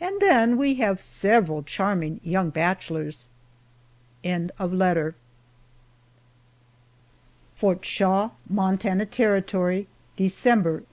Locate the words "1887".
10.70-10.86